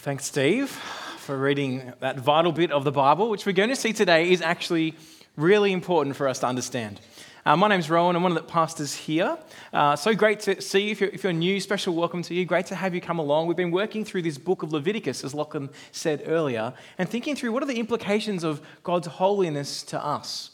[0.00, 0.70] thanks, Steve,
[1.18, 4.40] for reading that vital bit of the Bible, which we're going to see today is
[4.40, 4.94] actually
[5.36, 6.98] really important for us to understand.
[7.44, 8.16] Uh, my name's Rowan.
[8.16, 9.36] I'm one of the pastors here.
[9.74, 10.92] Uh, so great to see you.
[10.92, 12.46] If you're, if you're, new, special welcome to you.
[12.46, 13.46] Great to have you come along.
[13.46, 17.52] We've been working through this book of Leviticus, as Lachlan said earlier, and thinking through
[17.52, 20.52] what are the implications of God's holiness to us.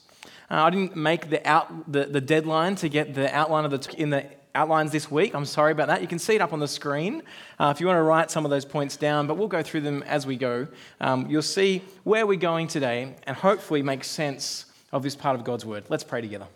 [0.50, 3.94] Uh, I didn't make the, out, the, the deadline to get the outline of the,
[3.96, 4.26] in the
[4.57, 5.34] outlines this week.
[5.34, 6.00] I'm sorry about that.
[6.00, 7.23] You can see it up on the screen
[7.61, 9.82] uh, if you want to write some of those points down, but we'll go through
[9.82, 10.66] them as we go.
[11.01, 15.45] Um, you'll see where we're going today and hopefully make sense of this part of
[15.45, 15.84] God's word.
[15.91, 16.47] Let's pray together.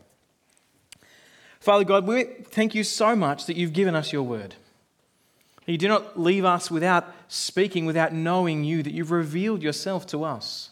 [1.60, 4.54] Father God, we thank you so much that you've given us your word.
[5.66, 10.24] You do not leave us without speaking, without knowing you, that you've revealed yourself to
[10.24, 10.70] us.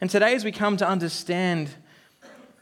[0.00, 1.68] And today, as we come to understand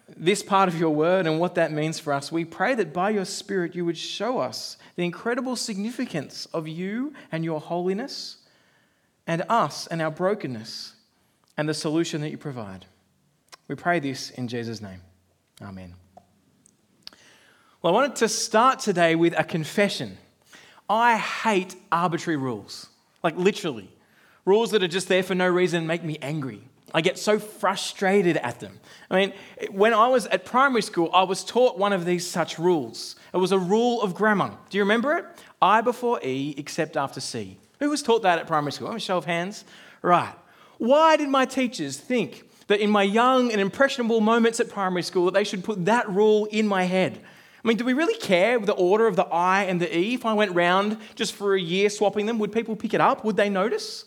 [0.09, 3.11] this part of your word and what that means for us, we pray that by
[3.11, 8.39] your Spirit you would show us the incredible significance of you and your holiness,
[9.27, 10.95] and us and our brokenness,
[11.57, 12.85] and the solution that you provide.
[13.69, 15.01] We pray this in Jesus' name.
[15.63, 15.95] Amen.
[17.81, 20.19] Well, I wanted to start today with a confession.
[20.89, 22.89] I hate arbitrary rules,
[23.23, 23.91] like literally.
[24.45, 26.63] Rules that are just there for no reason make me angry.
[26.95, 28.79] I get so frustrated at them.
[29.11, 29.33] I mean,
[29.73, 33.17] when I was at primary school, I was taught one of these such rules.
[33.35, 34.57] It was a rule of grammar.
[34.71, 35.27] Do you remember it?
[35.61, 37.59] I before E except after C.
[37.81, 38.89] Who was taught that at primary school?
[38.89, 39.65] I'm a show of hands.
[40.03, 40.35] Right.
[40.79, 45.25] Why did my teachers think that in my young and impressionable moments at primary school
[45.25, 47.19] that they should put that rule in my head?
[47.65, 50.15] I mean, do we really care the order of the I and the E?
[50.15, 53.25] If I went round just for a year swapping them, would people pick it up?
[53.25, 54.05] Would they notice?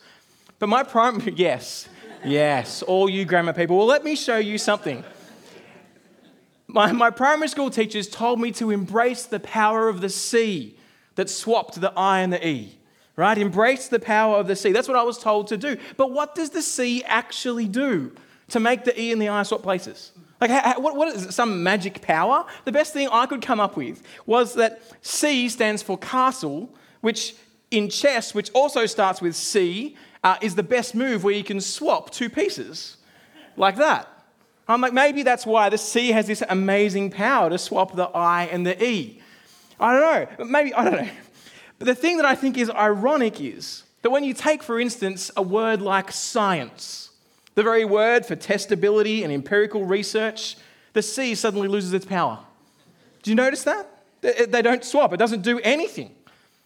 [0.60, 1.90] But my primary, yes.
[2.24, 3.78] Yes, all you grammar people.
[3.78, 5.04] Well, let me show you something.
[6.68, 10.78] My, my primary school teachers told me to embrace the power of the C
[11.16, 12.78] that swapped the I and the E,
[13.16, 13.38] right?
[13.38, 14.72] Embrace the power of the C.
[14.72, 15.78] That's what I was told to do.
[15.96, 18.12] But what does the C actually do
[18.50, 20.12] to make the E and the I swap places?
[20.42, 22.46] Like, what, what is it, some magic power?
[22.66, 26.70] The best thing I could come up with was that C stands for castle,
[27.02, 27.36] which
[27.72, 31.62] in chess, which also starts with C, uh, is the best move where you can
[31.62, 32.98] swap two pieces
[33.56, 34.08] like that.
[34.68, 38.46] I'm like, maybe that's why the C has this amazing power to swap the I
[38.46, 39.22] and the E.
[39.80, 40.46] I don't know.
[40.46, 41.10] Maybe, I don't know.
[41.80, 45.32] But the thing that I think is ironic is that when you take, for instance,
[45.38, 47.12] a word like science,
[47.56, 50.58] the very word for testability and empirical research,
[50.94, 52.40] the C suddenly loses its power.
[53.24, 53.88] Do you notice that?
[54.22, 56.14] They don't swap, it doesn't do anything.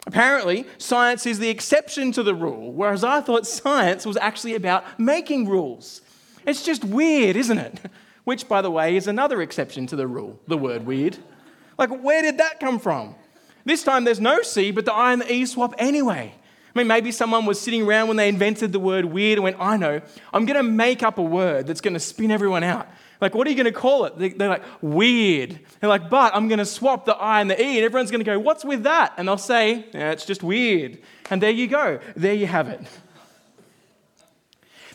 [0.08, 5.00] Apparently, science is the exception to the rule, whereas I thought science was actually about
[5.00, 6.02] making rules.
[6.46, 7.80] It's just weird, isn't it?
[8.24, 11.18] Which, by the way, is another exception to the rule, the word weird.
[11.78, 13.16] Like, where did that come from?
[13.66, 16.34] This time there's no C, but the I and the E swap anyway.
[16.74, 19.58] I mean, maybe someone was sitting around when they invented the word weird and went,
[19.60, 20.02] I know,
[20.32, 22.88] I'm going to make up a word that's going to spin everyone out.
[23.22, 24.38] Like, what are you going to call it?
[24.38, 25.60] They're like, weird.
[25.80, 28.20] They're like, but I'm going to swap the I and the E, and everyone's going
[28.20, 29.14] to go, what's with that?
[29.18, 30.98] And they'll say, yeah, it's just weird.
[31.30, 32.00] And there you go.
[32.16, 32.82] There you have it.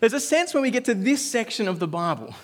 [0.01, 2.35] There's a sense when we get to this section of the Bible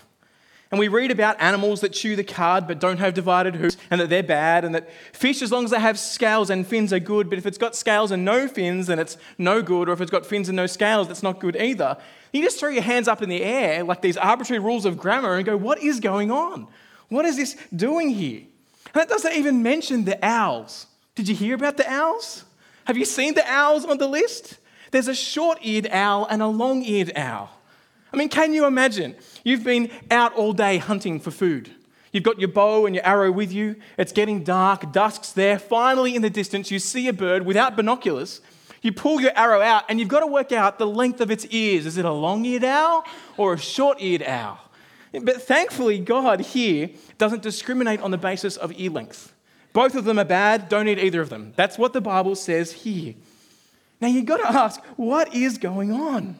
[0.70, 4.00] and we read about animals that chew the cud but don't have divided hooves and
[4.00, 6.98] that they're bad, and that fish, as long as they have scales and fins, are
[6.98, 10.00] good, but if it's got scales and no fins, then it's no good, or if
[10.00, 11.98] it's got fins and no scales, that's not good either.
[12.32, 15.36] You just throw your hands up in the air like these arbitrary rules of grammar
[15.36, 16.66] and go, What is going on?
[17.08, 18.40] What is this doing here?
[18.86, 20.86] And that doesn't even mention the owls.
[21.14, 22.44] Did you hear about the owls?
[22.86, 24.58] Have you seen the owls on the list?
[24.90, 27.50] There's a short eared owl and a long eared owl.
[28.12, 29.14] I mean, can you imagine?
[29.44, 31.70] You've been out all day hunting for food.
[32.12, 33.76] You've got your bow and your arrow with you.
[33.96, 35.58] It's getting dark, dusk's there.
[35.58, 38.42] Finally, in the distance, you see a bird without binoculars.
[38.82, 41.46] You pull your arrow out, and you've got to work out the length of its
[41.46, 41.86] ears.
[41.86, 43.04] Is it a long eared owl
[43.36, 44.58] or a short eared owl?
[45.12, 49.32] But thankfully, God here doesn't discriminate on the basis of ear length.
[49.72, 51.52] Both of them are bad, don't eat either of them.
[51.56, 53.14] That's what the Bible says here.
[54.00, 56.36] Now, you've got to ask, what is going on?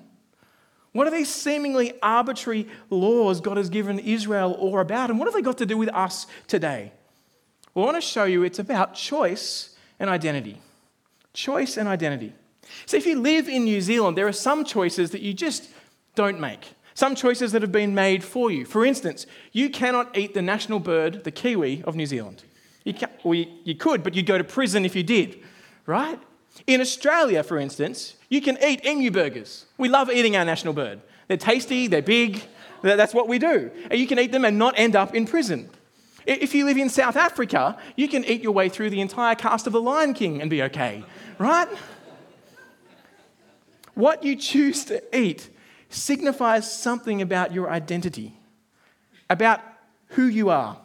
[0.93, 5.11] What are these seemingly arbitrary laws God has given Israel all about?
[5.11, 6.93] And what have they got to do with us today?
[7.73, 10.61] Well, I want to show you it's about choice and identity.
[11.35, 12.33] Choice and identity.
[12.87, 15.69] So, if you live in New Zealand, there are some choices that you just
[16.15, 16.75] don't make.
[16.95, 18.65] Some choices that have been made for you.
[18.65, 22.45] For instance, you cannot eat the national bird, the kiwi of New Zealand.
[22.85, 25.41] You, can, well, you, you could, but you'd go to prison if you did,
[25.87, 26.19] right?
[26.67, 29.67] In Australia, for instance, you can eat emu burgers.
[29.79, 31.01] We love eating our national bird.
[31.29, 32.43] They're tasty, they're big,
[32.83, 33.71] that's what we do.
[33.91, 35.71] And you can eat them and not end up in prison.
[36.27, 39.67] If you live in South Africa, you can eat your way through the entire cast
[39.67, 41.05] of The Lion King and be okay,
[41.39, 41.69] right?
[43.95, 45.51] what you choose to eat
[45.89, 48.35] signifies something about your identity,
[49.29, 49.61] about
[50.09, 50.79] who you are.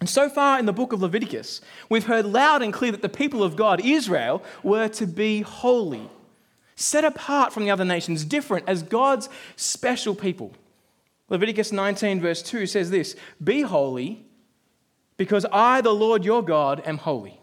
[0.00, 3.08] And so far in the book of Leviticus, we've heard loud and clear that the
[3.08, 6.08] people of God, Israel, were to be holy,
[6.74, 10.54] set apart from the other nations, different as God's special people.
[11.28, 14.26] Leviticus 19, verse 2 says this Be holy,
[15.16, 17.40] because I, the Lord your God, am holy.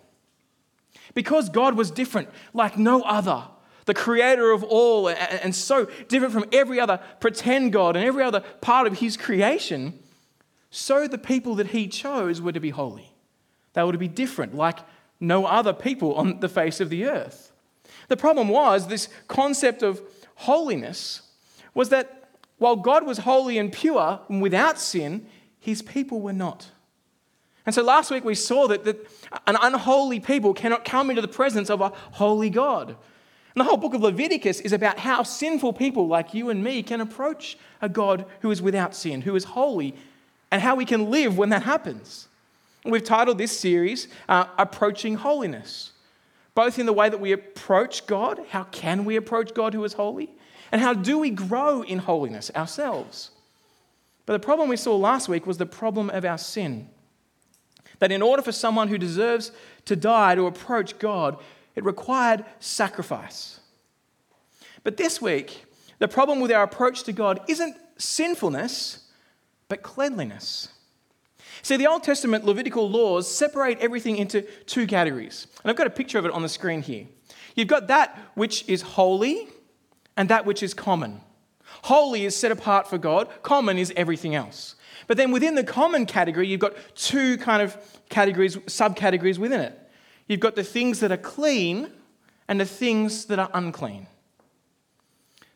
[1.13, 3.43] Because God was different, like no other,
[3.85, 8.41] the creator of all, and so different from every other pretend God and every other
[8.61, 9.97] part of his creation,
[10.69, 13.13] so the people that he chose were to be holy.
[13.73, 14.79] They were to be different, like
[15.19, 17.51] no other people on the face of the earth.
[18.07, 20.01] The problem was this concept of
[20.35, 21.21] holiness
[21.73, 25.25] was that while God was holy and pure and without sin,
[25.59, 26.69] his people were not.
[27.69, 28.97] And so last week we saw that, that
[29.45, 32.87] an unholy people cannot come into the presence of a holy God.
[32.89, 32.97] And
[33.57, 36.99] the whole book of Leviticus is about how sinful people like you and me can
[36.99, 39.93] approach a God who is without sin, who is holy,
[40.49, 42.27] and how we can live when that happens.
[42.83, 45.91] And we've titled this series uh, Approaching Holiness,
[46.55, 49.93] both in the way that we approach God, how can we approach God who is
[49.93, 50.31] holy,
[50.71, 53.29] and how do we grow in holiness ourselves.
[54.25, 56.89] But the problem we saw last week was the problem of our sin.
[57.99, 59.51] That in order for someone who deserves
[59.85, 61.37] to die to approach God,
[61.75, 63.59] it required sacrifice.
[64.83, 65.65] But this week,
[65.99, 69.09] the problem with our approach to God isn't sinfulness,
[69.67, 70.69] but cleanliness.
[71.61, 75.47] See, the Old Testament Levitical laws separate everything into two categories.
[75.61, 77.05] And I've got a picture of it on the screen here.
[77.55, 79.49] You've got that which is holy
[80.15, 81.21] and that which is common.
[81.83, 84.75] Holy is set apart for God, common is everything else.
[85.09, 87.75] But then within the common category, you've got two kind of
[88.09, 89.89] categories, subcategories within it.
[90.27, 91.89] You've got the things that are clean
[92.47, 94.05] and the things that are unclean.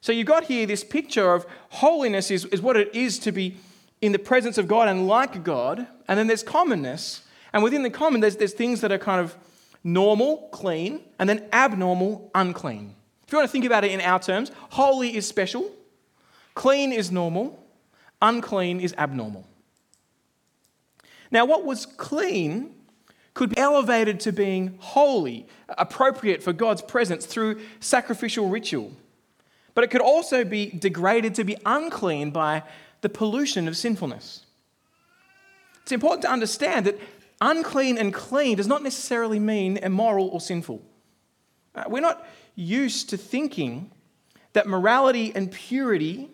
[0.01, 3.55] So you've got here this picture of holiness is, is what it is to be
[4.01, 5.85] in the presence of God and like God.
[6.07, 7.21] And then there's commonness.
[7.53, 9.37] And within the common, there's, there's things that are kind of
[9.83, 12.95] normal, clean, and then abnormal, unclean.
[13.27, 15.71] If you want to think about it in our terms, holy is special,
[16.55, 17.62] clean is normal,
[18.23, 19.45] unclean is abnormal.
[21.29, 22.73] Now, what was clean
[23.33, 28.91] could be elevated to being holy, appropriate for God's presence through sacrificial ritual.
[29.73, 32.63] But it could also be degraded to be unclean by
[33.01, 34.45] the pollution of sinfulness.
[35.81, 36.99] It's important to understand that
[37.41, 40.81] unclean and clean does not necessarily mean immoral or sinful.
[41.75, 42.25] Uh, we're not
[42.55, 43.89] used to thinking
[44.53, 46.29] that morality and purity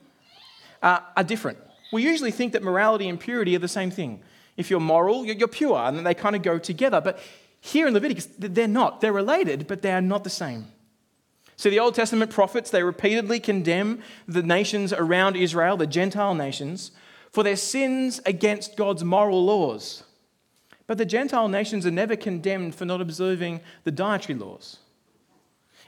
[0.83, 1.57] uh, are different.
[1.91, 4.21] We usually think that morality and purity are the same thing.
[4.57, 7.01] If you're moral, you're pure, and they kind of go together.
[7.01, 7.19] But
[7.62, 9.01] here in Leviticus, they're not.
[9.01, 10.68] They're related, but they are not the same.
[11.56, 16.91] So the Old Testament prophets, they repeatedly condemn the nations around Israel, the Gentile nations,
[17.31, 20.03] for their sins against God's moral laws.
[20.88, 24.77] But the Gentile nations are never condemned for not observing the dietary laws.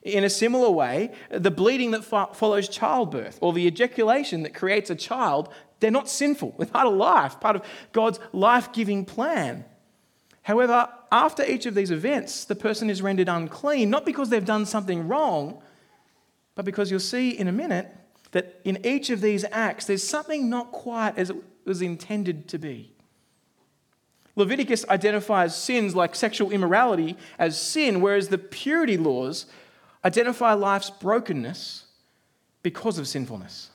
[0.04, 4.96] In a similar way, the bleeding that follows childbirth or the ejaculation that creates a
[4.96, 5.50] child
[5.82, 6.56] they're not sinful.
[6.58, 9.66] They're part of life, part of God's life giving plan.
[10.44, 14.66] However, after each of these events, the person is rendered unclean, not because they've done
[14.66, 15.62] something wrong,
[16.56, 17.94] but because you'll see in a minute
[18.32, 22.58] that in each of these acts, there's something not quite as it was intended to
[22.58, 22.94] be.
[24.36, 29.48] Leviticus identifies sins like sexual immorality as sin, whereas the purity laws
[30.06, 31.86] identify life's brokenness
[32.64, 33.70] because of sinfulness.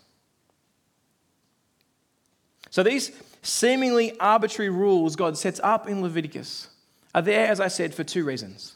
[2.70, 6.68] So these seemingly arbitrary rules God sets up in Leviticus
[7.14, 8.75] are there, as I said, for two reasons.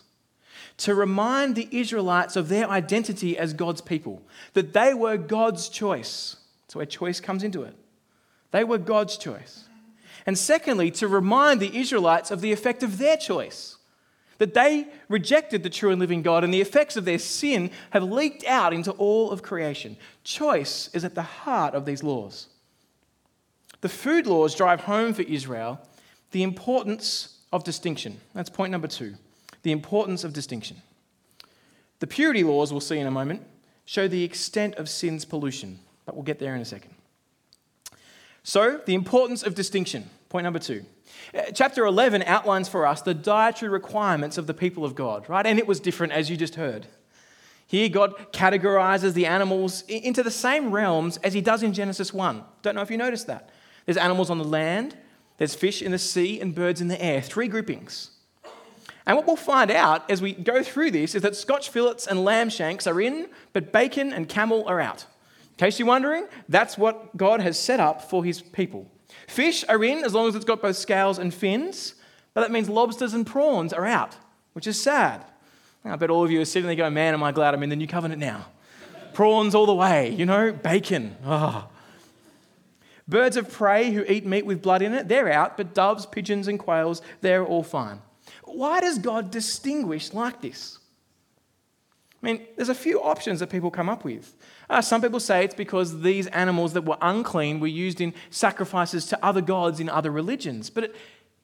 [0.78, 4.22] To remind the Israelites of their identity as God's people,
[4.54, 6.36] that they were God's choice.
[6.62, 7.74] That's where choice comes into it.
[8.50, 9.64] They were God's choice.
[10.24, 13.76] And secondly, to remind the Israelites of the effect of their choice,
[14.38, 18.02] that they rejected the true and living God, and the effects of their sin have
[18.02, 19.98] leaked out into all of creation.
[20.24, 22.46] Choice is at the heart of these laws.
[23.80, 25.80] The food laws drive home for Israel
[26.32, 28.20] the importance of distinction.
[28.34, 29.14] That's point number two
[29.62, 30.80] the importance of distinction.
[31.98, 33.42] The purity laws, we'll see in a moment,
[33.84, 36.94] show the extent of sin's pollution, but we'll get there in a second.
[38.42, 40.08] So, the importance of distinction.
[40.30, 40.84] Point number two.
[41.34, 45.44] Uh, chapter 11 outlines for us the dietary requirements of the people of God, right?
[45.44, 46.86] And it was different, as you just heard.
[47.66, 52.42] Here, God categorizes the animals into the same realms as he does in Genesis 1.
[52.62, 53.50] Don't know if you noticed that.
[53.86, 54.96] There's animals on the land,
[55.38, 57.20] there's fish in the sea, and birds in the air.
[57.20, 58.10] Three groupings.
[59.06, 62.24] And what we'll find out as we go through this is that Scotch fillets and
[62.24, 65.06] lamb shanks are in, but bacon and camel are out.
[65.52, 68.86] In case you're wondering, that's what God has set up for his people.
[69.26, 71.94] Fish are in as long as it's got both scales and fins,
[72.34, 74.16] but that means lobsters and prawns are out,
[74.52, 75.24] which is sad.
[75.84, 77.70] I bet all of you are sitting there going, Man, am I glad I'm in
[77.70, 78.46] the new covenant now.
[79.14, 81.16] Prawns all the way, you know, bacon.
[81.24, 81.69] Oh.
[83.10, 86.46] Birds of prey who eat meat with blood in it, they're out, but doves, pigeons,
[86.46, 88.00] and quails, they're all fine.
[88.44, 90.78] Why does God distinguish like this?
[92.22, 94.36] I mean, there's a few options that people come up with.
[94.68, 99.06] Uh, some people say it's because these animals that were unclean were used in sacrifices
[99.06, 100.70] to other gods in other religions.
[100.70, 100.96] But it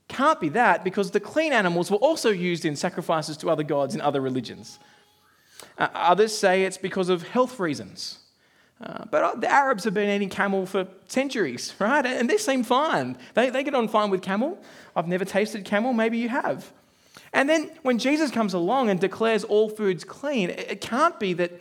[0.07, 3.95] can't be that because the clean animals were also used in sacrifices to other gods
[3.95, 4.79] in other religions.
[5.79, 8.21] Uh, others say it's because of health reasons.
[8.81, 12.05] Uh, but uh, the Arabs have been eating camel for centuries, right?
[12.05, 13.17] And they seem fine.
[13.35, 14.59] They, they get on fine with camel.
[14.95, 16.71] I've never tasted camel, maybe you have.
[17.33, 21.33] And then when Jesus comes along and declares all foods clean, it, it can't be
[21.35, 21.53] that,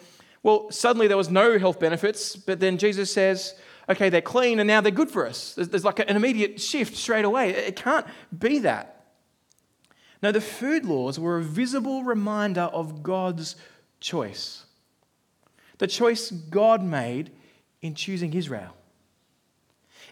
[0.44, 3.56] well, suddenly there was no health benefits, but then Jesus says,
[3.90, 5.54] okay, they're clean and now they're good for us.
[5.54, 7.52] There's, there's like an immediate shift straight away.
[7.52, 8.06] It, it can't
[8.38, 9.06] be that.
[10.22, 13.56] No, the food laws were a visible reminder of God's
[14.02, 14.65] choice
[15.77, 17.32] the choice God made
[17.82, 18.75] in choosing Israel.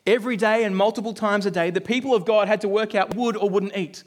[0.06, 3.16] Every day and multiple times a day, the people of God had to work out
[3.16, 4.04] would or wouldn't eat.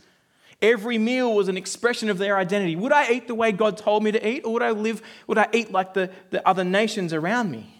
[0.60, 2.76] Every meal was an expression of their identity.
[2.76, 5.38] Would I eat the way God told me to eat, or would I live, would
[5.38, 7.74] I eat like the, the other nations around me?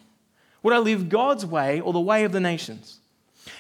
[0.63, 3.01] Would I live God's way or the way of the nations?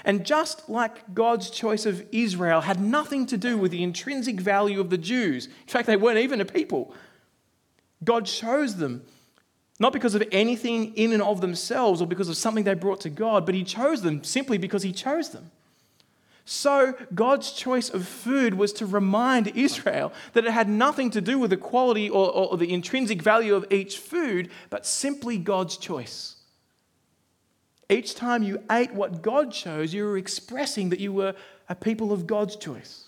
[0.05, 4.81] And just like God's choice of Israel had nothing to do with the intrinsic value
[4.81, 6.95] of the Jews, in fact, they weren't even a people,
[8.05, 9.05] God chose them
[9.79, 13.11] not because of anything in and of themselves or because of something they brought to
[13.11, 15.51] God, but He chose them simply because He chose them.
[16.49, 21.41] So, God's choice of food was to remind Israel that it had nothing to do
[21.41, 26.37] with the quality or, or, the intrinsic value of each food, but simply God's choice.
[27.91, 31.35] Each time you ate what God chose, you were expressing that you were
[31.69, 33.07] a people of God's choice.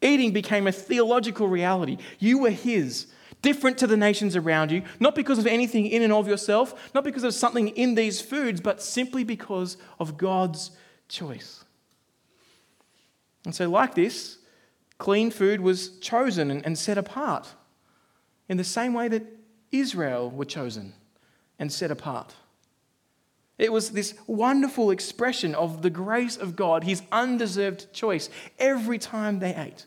[0.00, 1.98] Eating became a theological reality.
[2.18, 3.06] You were His,
[3.42, 7.04] different to the nations around you, not because of anything in and of yourself, not
[7.04, 10.70] because of something in these foods, but simply because of God's
[11.08, 11.64] choice.
[13.44, 14.38] And so, like this,
[14.98, 17.54] clean food was chosen and set apart
[18.48, 19.24] in the same way that
[19.72, 20.94] Israel were chosen
[21.58, 22.34] and set apart.
[23.58, 29.38] It was this wonderful expression of the grace of God, his undeserved choice, every time
[29.38, 29.86] they ate.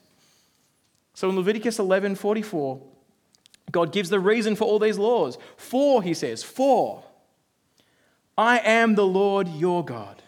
[1.13, 2.81] So in Leviticus 11 44,
[3.72, 5.38] God gives the reason for all these laws.
[5.57, 7.03] For, he says, for
[8.38, 10.22] I am the Lord your God.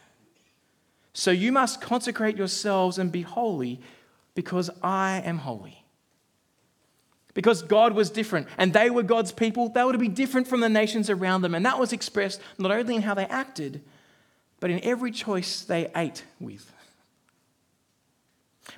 [1.14, 3.82] So you must consecrate yourselves and be holy
[4.36, 5.84] because I am holy.
[7.34, 10.60] Because God was different and they were God's people, they were to be different from
[10.60, 11.56] the nations around them.
[11.56, 13.82] And that was expressed not only in how they acted,
[14.60, 16.72] but in every choice they ate with.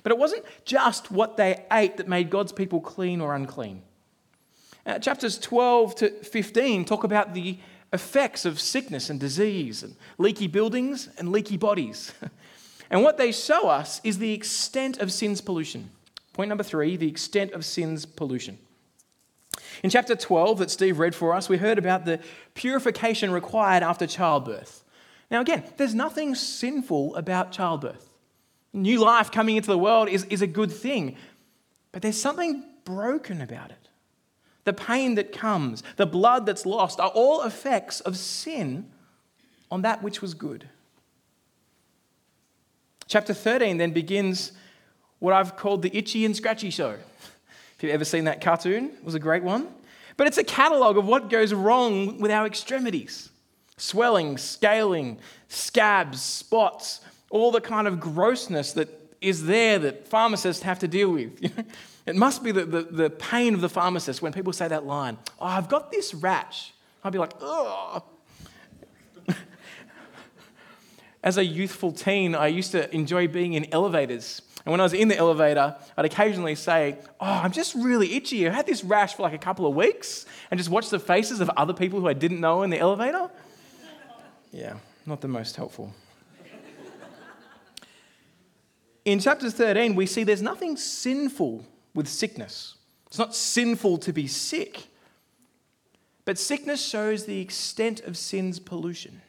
[0.04, 3.82] But it wasn't just what they ate that made God's people clean or unclean.
[4.86, 7.58] Uh, chapters 12 to 15 talk about the
[7.92, 12.14] effects of sickness and disease and leaky buildings and leaky bodies.
[12.90, 15.90] and what they show us is the extent of sin's pollution.
[16.34, 18.58] Point number three the extent of sin's pollution.
[19.84, 22.20] In chapter 12 that Steve read for us, we heard about the
[22.54, 24.84] purification required after childbirth.
[25.32, 28.10] Now, again, there's nothing sinful about childbirth.
[28.74, 31.16] New life coming into the world is, is a good thing,
[31.92, 33.79] but there's something broken about it
[34.66, 38.90] the pain that comes, the blood that's lost, are all effects of sin
[39.72, 40.68] on that which was good.
[43.08, 44.52] Chapter 13 then begins
[45.20, 46.96] what I've called the Itchy and Scratchy Show.
[47.76, 49.68] If you've ever seen that cartoon, it was a great one.
[50.18, 53.30] But it's a catalogue of what goes wrong with our extremities
[53.78, 57.00] swelling, scaling, scabs, spots,
[57.30, 58.90] all the kind of grossness that
[59.22, 61.52] is there that pharmacists have to deal with.
[62.10, 65.20] It must be the, the, the, pain of the pharmacist when people say that line,
[65.40, 66.74] Oh, I've got this rash.
[67.04, 68.04] I'd be like, Oh.
[71.24, 74.42] As a youthful teen, I used to enjoy being in elevators.
[74.66, 78.50] And when I was in the elevator, I'd occasionally say, Oh, I'm just really itchy.
[78.50, 81.42] I had this rash for like a couple of weeks, and just watch the faces
[81.42, 83.30] of other people who I didn't know in the elevator.
[84.52, 85.94] Yeah, not the most helpful.
[89.06, 91.66] In chapter 13, we see there's nothing sinful
[92.00, 92.76] with sickness.
[93.08, 94.88] It's not sinful to be sick,
[96.24, 99.22] but sickness shows the extent of sin's pollution.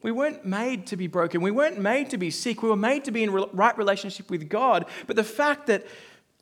[0.00, 1.40] We weren't made to be broken.
[1.40, 2.62] We weren't made to be sick.
[2.62, 4.84] We were made to be in right relationship with God.
[5.08, 5.84] But the fact that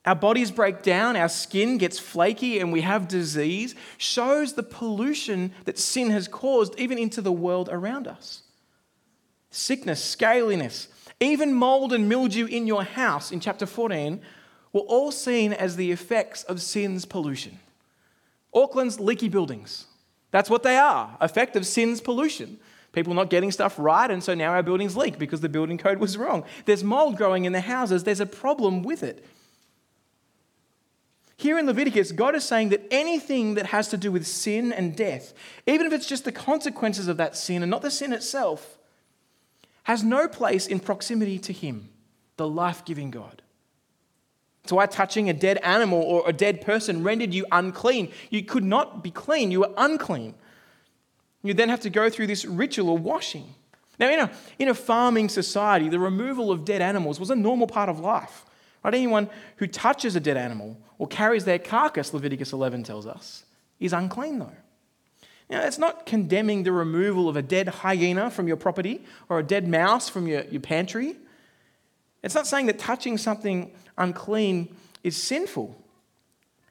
[0.04, 5.50] our bodies break down, our skin gets flaky, and we have disease, shows the pollution
[5.64, 8.42] that sin has caused even into the world around us.
[9.50, 10.88] Sickness, scaliness,
[11.20, 14.20] even mold and mildew in your house in chapter 14
[14.76, 17.58] were all seen as the effects of sin's pollution.
[18.52, 19.86] Auckland's leaky buildings,
[20.30, 22.58] that's what they are effect of sin's pollution.
[22.92, 25.98] People not getting stuff right, and so now our buildings leak because the building code
[25.98, 26.44] was wrong.
[26.66, 29.24] There's mold growing in the houses, there's a problem with it.
[31.38, 34.96] Here in Leviticus, God is saying that anything that has to do with sin and
[34.96, 35.34] death,
[35.66, 38.78] even if it's just the consequences of that sin and not the sin itself,
[39.84, 41.90] has no place in proximity to Him,
[42.36, 43.42] the life giving God.
[44.66, 48.10] That's why touching a dead animal or a dead person rendered you unclean.
[48.30, 50.34] You could not be clean, you were unclean.
[51.44, 53.54] You then have to go through this ritual of washing.
[54.00, 57.68] Now, in a, in a farming society, the removal of dead animals was a normal
[57.68, 58.44] part of life.
[58.82, 58.92] Right?
[58.92, 63.44] Anyone who touches a dead animal or carries their carcass, Leviticus 11 tells us,
[63.78, 64.52] is unclean though.
[65.48, 69.44] Now, it's not condemning the removal of a dead hyena from your property or a
[69.44, 71.14] dead mouse from your, your pantry.
[72.26, 75.80] It's not saying that touching something unclean is sinful,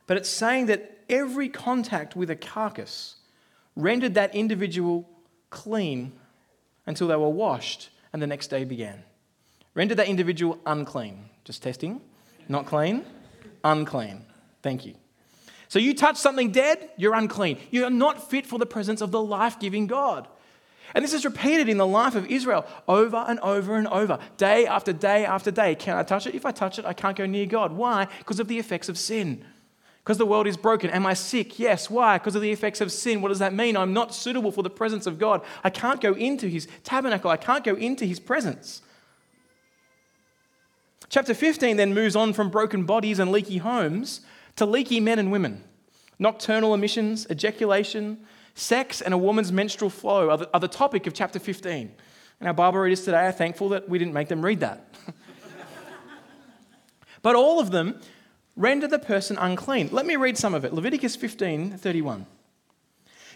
[0.06, 3.16] but it's saying that every contact with a carcass
[3.78, 5.10] rendered that individual
[5.50, 6.12] clean
[6.86, 9.02] until they were washed and the next day began.
[9.76, 11.30] Rendered that individual unclean.
[11.46, 12.02] Just testing.
[12.50, 13.06] Not clean
[13.64, 14.26] unclean.
[14.62, 14.96] Thank you.
[15.70, 17.60] So you touch something dead, you're unclean.
[17.72, 20.28] You are not fit for the presence of the life giving God.
[20.96, 24.66] And this is repeated in the life of Israel over and over and over, day
[24.66, 25.76] after day after day.
[25.76, 26.34] Can I touch it?
[26.34, 27.74] If I touch it, I can't go near God.
[27.74, 28.08] Why?
[28.20, 29.44] Because of the effects of sin.
[30.02, 30.90] Because the world is broken.
[30.92, 31.60] Am I sick?
[31.60, 31.90] Yes.
[31.90, 32.18] Why?
[32.18, 33.22] Because of the effects of sin.
[33.22, 33.76] What does that mean?
[33.76, 35.42] I'm not suitable for the presence of God.
[35.66, 37.30] I can't go into his tabernacle.
[37.30, 38.82] I can't go into his presence.
[41.10, 44.22] Chapter 15 then moves on from broken bodies and leaky homes
[44.56, 45.62] to leaky men and women.
[46.20, 48.26] Nocturnal emissions, ejaculation,
[48.56, 51.92] sex, and a woman's menstrual flow are the, are the topic of chapter 15.
[52.40, 54.88] And our Bible readers today are thankful that we didn't make them read that.
[57.22, 58.00] but all of them
[58.56, 59.90] render the person unclean.
[59.92, 60.74] Let me read some of it.
[60.74, 62.26] Leviticus 15 31.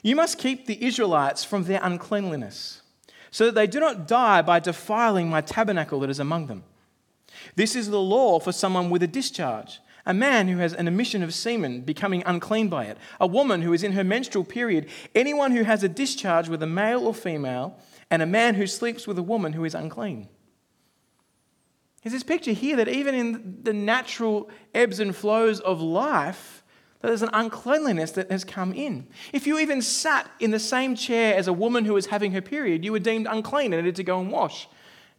[0.01, 2.81] You must keep the Israelites from their uncleanliness,
[3.31, 6.63] so that they do not die by defiling my tabernacle that is among them.
[7.55, 9.81] This is the law for someone with a discharge.
[10.05, 12.97] A man who has an emission of semen becoming unclean by it.
[13.19, 14.87] A woman who is in her menstrual period.
[15.13, 17.77] Anyone who has a discharge with a male or female.
[18.09, 20.29] And a man who sleeps with a woman who is unclean.
[22.03, 26.63] There's this picture here that even in the natural ebbs and flows of life,
[27.01, 29.07] there's an uncleanliness that has come in.
[29.33, 32.41] If you even sat in the same chair as a woman who was having her
[32.41, 34.67] period, you were deemed unclean and needed to go and wash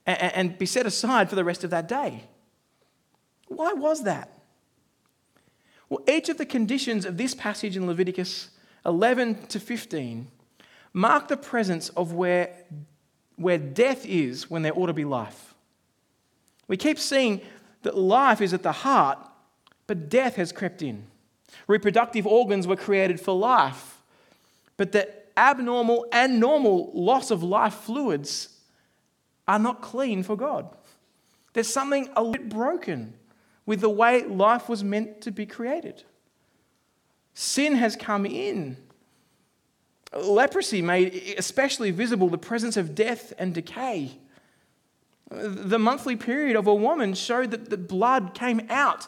[0.06, 2.24] and be set aside for the rest of that day.
[3.48, 4.39] Why was that?
[5.90, 8.50] Well, each of the conditions of this passage in Leviticus
[8.86, 10.28] 11 to 15
[10.92, 12.64] mark the presence of where,
[13.36, 15.54] where death is when there ought to be life.
[16.68, 17.42] We keep seeing
[17.82, 19.18] that life is at the heart,
[19.86, 21.04] but death has crept in.
[21.66, 24.00] Reproductive organs were created for life,
[24.76, 28.60] but the abnormal and normal loss of life fluids
[29.48, 30.68] are not clean for God.
[31.52, 33.14] There's something a little bit broken
[33.70, 36.02] with the way life was meant to be created.
[37.34, 38.76] Sin has come in.
[40.12, 44.10] Leprosy made especially visible the presence of death and decay.
[45.30, 49.06] The monthly period of a woman showed that the blood came out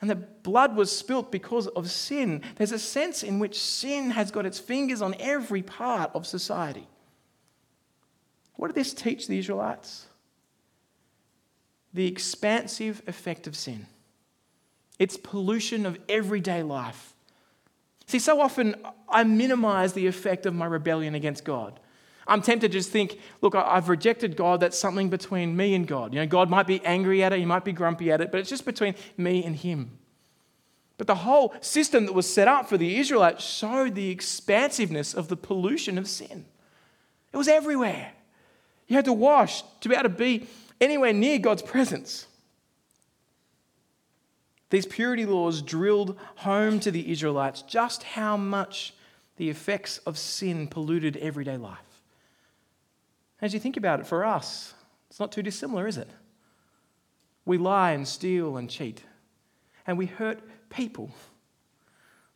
[0.00, 2.40] and that blood was spilt because of sin.
[2.56, 6.88] There's a sense in which sin has got its fingers on every part of society.
[8.54, 10.06] What did this teach the Israelites?
[11.94, 13.86] The expansive effect of sin,
[14.98, 17.14] its pollution of everyday life.
[18.06, 18.74] See, so often
[19.08, 21.78] I minimize the effect of my rebellion against God.
[22.26, 24.60] I'm tempted to just think, look, I've rejected God.
[24.60, 26.14] That's something between me and God.
[26.14, 28.40] You know, God might be angry at it, He might be grumpy at it, but
[28.40, 29.98] it's just between me and Him.
[30.98, 35.28] But the whole system that was set up for the Israelites showed the expansiveness of
[35.28, 36.44] the pollution of sin.
[37.32, 38.12] It was everywhere.
[38.86, 40.46] You had to wash to be able to be
[40.82, 42.26] anywhere near God's presence.
[44.68, 48.94] These purity laws drilled home to the Israelites just how much
[49.36, 51.78] the effects of sin polluted everyday life.
[53.40, 54.74] As you think about it, for us,
[55.08, 56.08] it's not too dissimilar, is it?
[57.44, 59.02] We lie and steal and cheat,
[59.86, 60.40] and we hurt
[60.70, 61.10] people.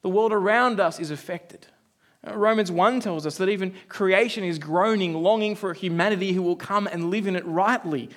[0.02, 1.66] The world around us is affected.
[2.26, 6.42] Uh, Romans 1 tells us that even creation is groaning, longing for a humanity who
[6.42, 8.10] will come and live in it rightly.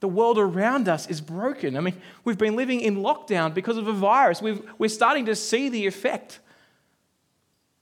[0.00, 1.76] The world around us is broken.
[1.76, 4.40] I mean, we've been living in lockdown because of a virus.
[4.40, 6.40] we are starting to see the effect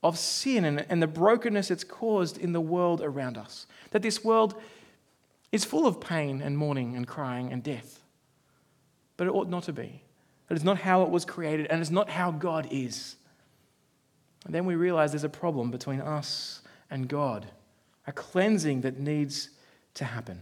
[0.03, 3.67] of sin and, and the brokenness it's caused in the world around us.
[3.91, 4.55] That this world
[5.51, 8.01] is full of pain and mourning and crying and death.
[9.17, 10.03] But it ought not to be.
[10.47, 13.15] That is not how it was created, and it's not how God is.
[14.45, 17.47] And then we realize there's a problem between us and God,
[18.07, 19.49] a cleansing that needs
[19.95, 20.41] to happen.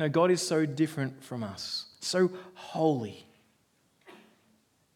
[0.00, 3.26] No, God is so different from us, so holy.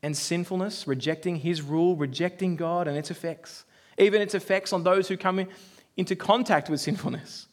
[0.03, 3.67] And sinfulness, rejecting His rule, rejecting God and its effects,
[3.99, 5.47] even its effects on those who come
[5.99, 7.49] into contact with sinfulness,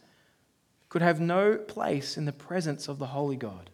[0.88, 3.70] could have no place in the presence of the holy God.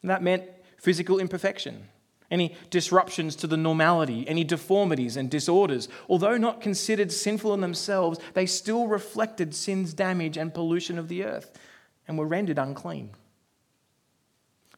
[0.00, 0.44] And that meant
[0.78, 1.86] physical imperfection,
[2.30, 5.86] any disruptions to the normality, any deformities and disorders.
[6.08, 11.24] Although not considered sinful in themselves, they still reflected sin's damage and pollution of the
[11.24, 11.58] earth
[12.06, 13.10] and were rendered unclean.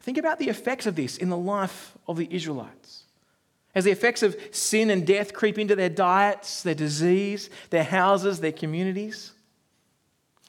[0.00, 3.04] Think about the effects of this in the life of the Israelites.
[3.74, 8.40] As the effects of sin and death creep into their diets, their disease, their houses,
[8.40, 9.32] their communities.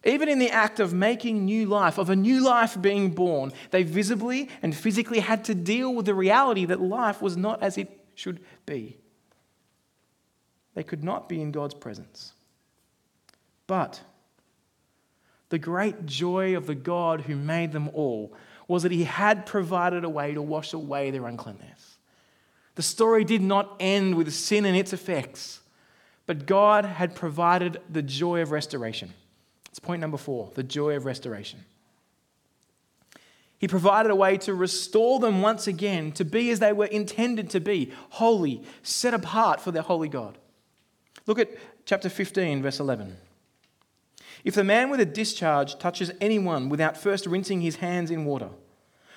[0.03, 3.83] Even in the act of making new life, of a new life being born, they
[3.83, 7.89] visibly and physically had to deal with the reality that life was not as it
[8.15, 8.97] should be.
[10.73, 12.33] They could not be in God's presence.
[13.67, 14.01] But
[15.53, 18.33] the great joy of the God who made them all
[18.67, 21.99] was that He had provided a way to wash away their uncleanness.
[22.73, 25.59] The story did not end with sin and its effects,
[26.25, 29.13] but God had provided the joy of restoration.
[29.69, 31.63] It's point number four the joy of restoration.
[33.59, 37.51] He provided a way to restore them once again to be as they were intended
[37.51, 40.35] to be holy, set apart for their holy God.
[41.27, 41.51] Look at
[41.85, 43.17] chapter 15, verse 11.
[44.43, 48.49] If the man with a discharge touches anyone without first rinsing his hands in water,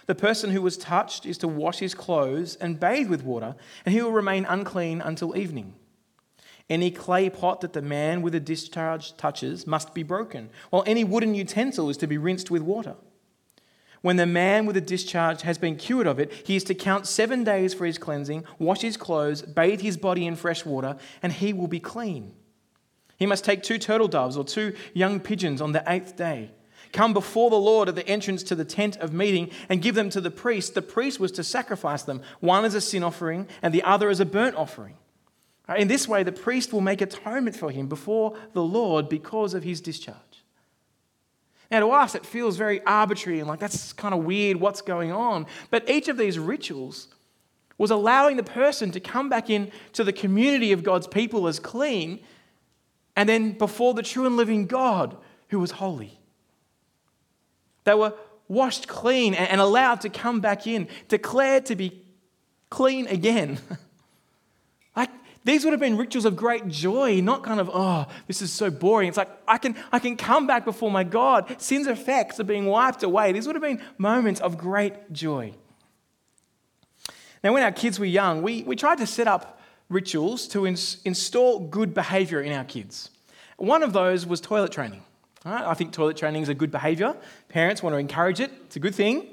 [0.06, 3.92] the person who was touched is to wash his clothes and bathe with water, and
[3.92, 5.74] he will remain unclean until evening.
[6.70, 11.02] Any clay pot that the man with a discharge touches must be broken, while any
[11.02, 12.94] wooden utensil is to be rinsed with water.
[14.02, 17.08] When the man with a discharge has been cured of it, he is to count
[17.08, 21.32] seven days for his cleansing, wash his clothes, bathe his body in fresh water, and
[21.32, 22.34] he will be clean.
[23.16, 26.50] He must take two turtle doves or two young pigeons on the eighth day.
[26.92, 30.10] Come before the Lord at the entrance to the tent of meeting and give them
[30.10, 30.74] to the priest.
[30.74, 34.20] The priest was to sacrifice them, one as a sin offering and the other as
[34.20, 34.96] a burnt offering.
[35.76, 39.64] In this way, the priest will make atonement for him before the Lord because of
[39.64, 40.16] his discharge.
[41.70, 45.10] Now, to us, it feels very arbitrary and like that's kind of weird what's going
[45.10, 45.46] on.
[45.70, 47.08] But each of these rituals
[47.78, 52.20] was allowing the person to come back into the community of God's people as clean
[53.16, 55.16] and then before the true and living God
[55.48, 56.20] who was holy.
[57.84, 58.12] They were
[58.46, 62.04] washed clean and allowed to come back in, declared to be
[62.68, 63.58] clean again.
[64.96, 65.10] like
[65.44, 68.70] These would have been rituals of great joy, not kind of, oh, this is so
[68.70, 69.08] boring.
[69.08, 71.60] It's like, I can, I can come back before my God.
[71.60, 73.32] Sin's effects are being wiped away.
[73.32, 75.54] These would have been moments of great joy.
[77.42, 80.98] Now, when our kids were young, we, we tried to set up rituals to ins-
[81.04, 83.10] install good behavior in our kids.
[83.56, 85.02] One of those was toilet training.
[85.44, 85.64] Right?
[85.64, 87.16] I think toilet training is a good behavior.
[87.48, 89.28] Parents want to encourage it, it's a good thing.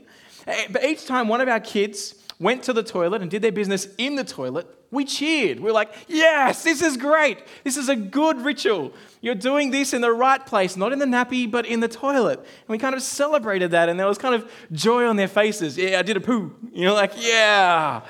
[0.45, 3.51] Eh, but each time one of our kids went to the toilet and did their
[3.51, 5.59] business in the toilet, we cheered.
[5.59, 7.39] We are like, yes, this is great.
[7.63, 8.93] This is a good ritual.
[9.21, 12.39] You're doing this in the right place, not in the nappy, but in the toilet.
[12.39, 15.77] And we kind of celebrated that, and there was kind of joy on their faces.
[15.77, 16.55] Yeah, I did a poo.
[16.71, 18.01] You know, like, yeah.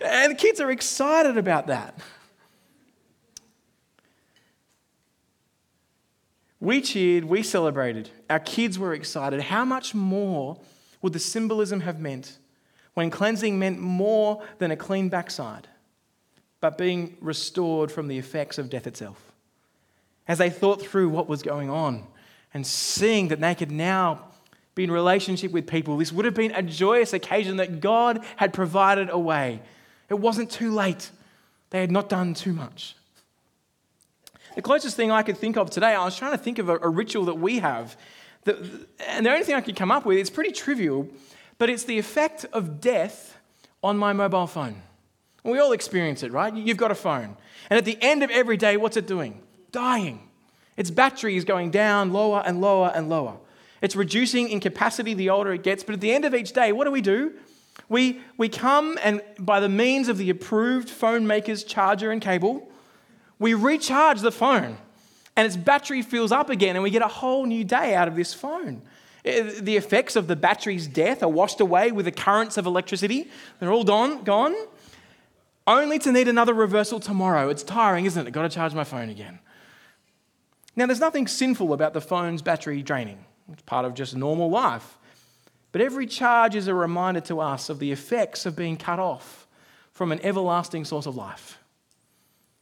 [0.00, 1.98] And the kids are excited about that.
[6.60, 8.10] We cheered, we celebrated.
[8.28, 9.40] Our kids were excited.
[9.42, 10.58] How much more
[11.02, 12.38] would the symbolism have meant
[12.94, 15.68] when cleansing meant more than a clean backside?
[16.60, 19.32] but being restored from the effects of death itself.
[20.26, 22.06] As they thought through what was going on
[22.52, 24.24] and seeing that they could now
[24.74, 28.52] be in relationship with people, this would have been a joyous occasion that God had
[28.52, 29.60] provided a way.
[30.08, 31.10] It wasn't too late,
[31.70, 32.96] they had not done too much.
[34.54, 36.78] The closest thing I could think of today, I was trying to think of a,
[36.78, 37.96] a ritual that we have.
[38.44, 38.56] That,
[39.06, 41.08] and the only thing I could come up with, it's pretty trivial,
[41.58, 43.36] but it's the effect of death
[43.82, 44.82] on my mobile phone.
[45.44, 46.52] We all experience it, right?
[46.52, 47.36] You've got a phone.
[47.70, 49.40] And at the end of every day, what's it doing?
[49.70, 50.28] Dying.
[50.76, 53.36] Its battery is going down lower and lower and lower.
[53.80, 55.84] It's reducing in capacity the older it gets.
[55.84, 57.34] But at the end of each day, what do we do?
[57.88, 62.68] We, we come and, by the means of the approved phone maker's charger and cable,
[63.38, 64.78] we recharge the phone
[65.36, 68.16] and its battery fills up again and we get a whole new day out of
[68.16, 68.82] this phone.
[69.24, 73.30] Eh, the effects of the battery's death are washed away with the currents of electricity.
[73.60, 74.56] They're all gone, gone,
[75.66, 77.48] only to need another reversal tomorrow.
[77.50, 78.26] It's tiring, isn't it?
[78.26, 79.38] I've got to charge my phone again.
[80.74, 83.24] Now, there's nothing sinful about the phone's battery draining.
[83.52, 84.97] It's part of just normal life.
[85.72, 89.46] But every charge is a reminder to us of the effects of being cut off
[89.92, 91.58] from an everlasting source of life.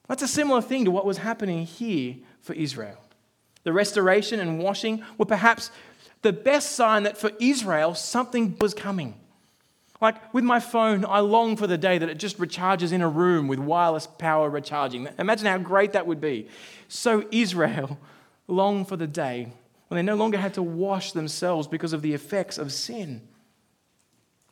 [0.08, 2.98] That's a similar thing to what was happening here for Israel.
[3.64, 5.70] The restoration and washing were perhaps
[6.22, 9.14] the best sign that for Israel something was coming.
[10.00, 13.08] Like with my phone, I long for the day that it just recharges in a
[13.08, 15.08] room with wireless power recharging.
[15.18, 16.48] Imagine how great that would be.
[16.88, 17.98] So Israel
[18.46, 19.52] longed for the day
[19.88, 23.20] when they no longer had to wash themselves because of the effects of sin.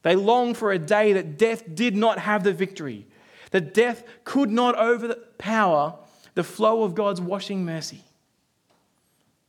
[0.02, 3.06] They longed for a day that death did not have the victory,
[3.50, 5.94] that death could not overpower
[6.34, 8.02] the flow of God's washing mercy.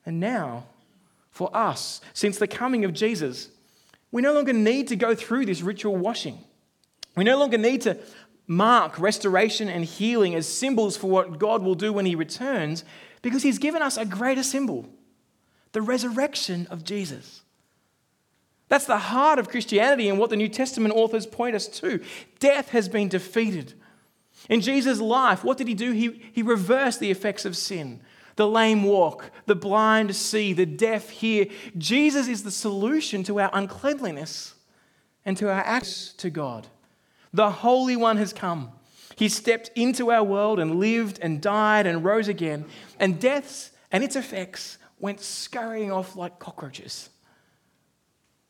[0.06, 0.65] And now,
[1.32, 3.50] for us, since the coming of Jesus,
[4.12, 6.38] we no longer need to go through this ritual washing.
[7.17, 7.98] We no longer need to
[8.48, 12.86] mark restoration and healing as symbols for what God will do when He returns
[13.21, 14.88] because He's given us a greater symbol
[15.75, 17.41] the resurrection of Jesus.
[18.69, 21.99] That's the heart of Christianity and what the New Testament authors point us to.
[22.39, 23.73] Death has been defeated.
[24.47, 25.91] In Jesus' life, what did he do?
[25.91, 27.99] He, he reversed the effects of sin.
[28.38, 31.47] The lame walk, the blind see, the deaf hear.
[31.77, 34.55] Jesus is the solution to our uncleanliness
[35.25, 36.67] and to our acts to God.
[37.33, 38.71] The Holy One has come.
[39.17, 42.63] He stepped into our world and lived and died and rose again.
[42.97, 47.12] And death's and its effects went scurrying off like cockroaches.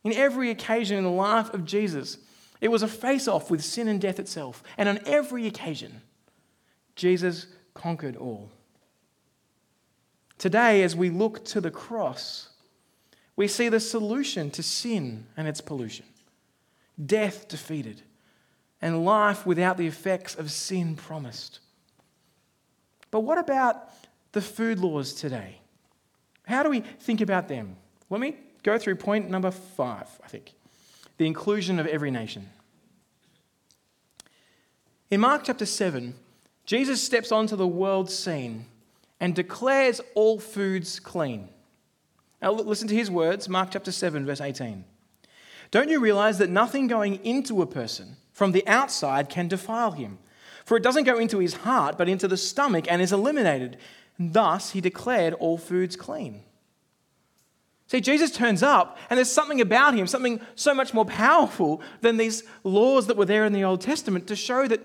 [0.05, 2.17] In every occasion in the life of Jesus,
[2.61, 4.63] it was a face off with sin and death itself.
[4.77, 6.01] And on every occasion,
[6.95, 8.51] Jesus conquered all.
[10.37, 12.47] Today, as we look to the cross,
[13.35, 16.05] we see the solution to sin and its pollution
[17.05, 18.01] death defeated,
[18.81, 21.59] and life without the effects of sin promised.
[23.11, 23.89] But what about
[24.31, 25.59] the food laws today?
[26.47, 27.75] How do we think about them?
[28.09, 30.53] Let me go through point number five, I think
[31.17, 32.49] the inclusion of every nation.
[35.09, 36.15] In Mark chapter 7,
[36.65, 38.65] Jesus steps onto the world scene
[39.19, 41.49] and declares all foods clean.
[42.41, 44.83] Now, listen to his words, Mark chapter 7, verse 18.
[45.71, 50.19] Don't you realize that nothing going into a person from the outside can defile him?
[50.65, 53.77] For it doesn't go into his heart, but into the stomach and is eliminated.
[54.17, 56.43] Thus, he declared all foods clean.
[57.87, 62.17] See, Jesus turns up, and there's something about him, something so much more powerful than
[62.17, 64.81] these laws that were there in the Old Testament to show that,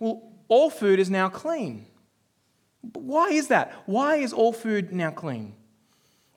[0.00, 1.86] well, all food is now clean.
[2.82, 3.72] But why is that?
[3.86, 5.54] Why is all food now clean?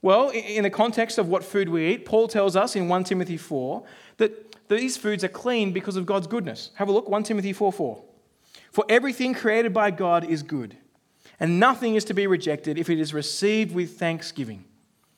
[0.04, 3.38] Well, in the context of what food we eat, Paul tells us in 1 Timothy
[3.38, 3.84] 4
[4.17, 6.69] that these foods are clean because of God's goodness.
[6.76, 8.04] Have a look, 1 Timothy 4 4.
[8.71, 10.78] For everything created by God is good
[11.39, 14.65] and nothing is to be rejected if it is received with thanksgiving.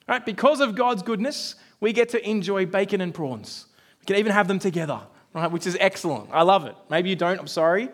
[0.07, 0.25] Right?
[0.25, 3.65] Because of God's goodness, we get to enjoy bacon and prawns.
[3.99, 5.01] We can even have them together,
[5.33, 5.51] right?
[5.51, 6.29] Which is excellent.
[6.31, 6.75] I love it.
[6.89, 7.89] Maybe you don't, I'm sorry.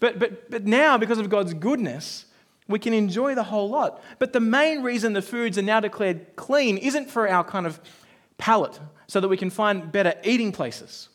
[0.00, 2.24] But, but, but now, because of God's goodness,
[2.66, 4.02] we can enjoy the whole lot.
[4.18, 7.80] But the main reason the foods are now declared clean isn't for our kind of
[8.38, 11.08] palate, so that we can find better eating places.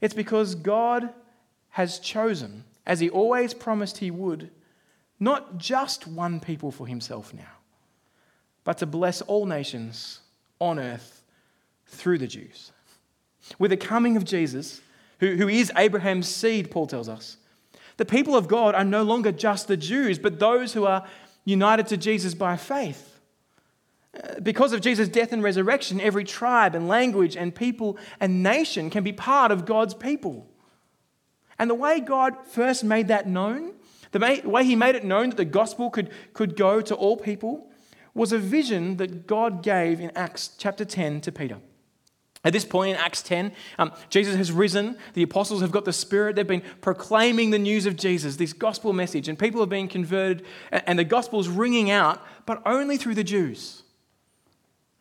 [0.00, 1.10] It's because God
[1.68, 4.50] has chosen, as He always promised He would,
[5.24, 7.42] not just one people for himself now,
[8.62, 10.20] but to bless all nations
[10.60, 11.22] on earth
[11.86, 12.72] through the Jews.
[13.58, 14.80] With the coming of Jesus,
[15.20, 17.38] who, who is Abraham's seed, Paul tells us,
[17.96, 21.06] the people of God are no longer just the Jews, but those who are
[21.44, 23.20] united to Jesus by faith.
[24.42, 29.04] Because of Jesus' death and resurrection, every tribe and language and people and nation can
[29.04, 30.46] be part of God's people.
[31.58, 33.74] And the way God first made that known
[34.14, 37.68] the way he made it known that the gospel could, could go to all people
[38.14, 41.58] was a vision that God gave in Acts chapter 10 to Peter.
[42.44, 44.96] At this point in Acts 10, um, Jesus has risen.
[45.14, 46.36] The apostles have got the Spirit.
[46.36, 50.44] They've been proclaiming the news of Jesus, this gospel message, and people are being converted,
[50.70, 53.82] and the gospel is ringing out, but only through the Jews.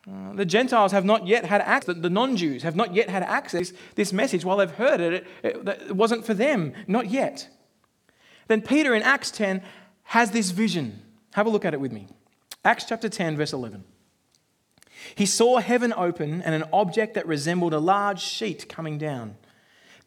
[0.10, 3.24] Uh, the Gentiles have not yet had access, the non Jews have not yet had
[3.24, 4.44] access this message.
[4.44, 7.50] While they've heard it, it, it wasn't for them, not yet.
[8.48, 9.62] Then Peter in Acts 10
[10.04, 11.02] has this vision.
[11.34, 12.08] Have a look at it with me.
[12.66, 13.84] Acts chapter 10, verse 11.
[15.16, 19.36] He saw heaven open and an object that resembled a large sheet coming down,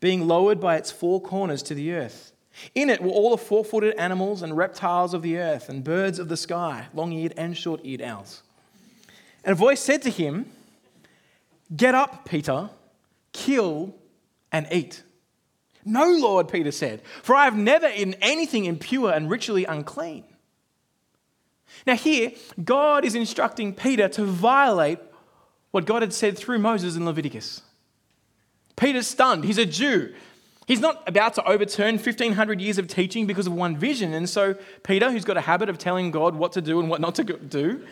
[0.00, 2.32] being lowered by its four corners to the earth.
[2.74, 6.18] In it were all the four footed animals and reptiles of the earth, and birds
[6.18, 8.42] of the sky, long eared and short eared owls.
[9.44, 10.50] And a voice said to him,
[11.74, 12.70] Get up, Peter,
[13.32, 13.94] kill
[14.50, 15.02] and eat.
[15.86, 20.24] No, Lord, Peter said, for I have never eaten anything impure and ritually unclean.
[21.86, 24.98] Now, here, God is instructing Peter to violate
[25.70, 27.62] what God had said through Moses in Leviticus.
[28.74, 29.44] Peter's stunned.
[29.44, 30.12] He's a Jew.
[30.66, 34.12] He's not about to overturn 1500 years of teaching because of one vision.
[34.12, 37.00] And so, Peter, who's got a habit of telling God what to do and what
[37.00, 37.86] not to do,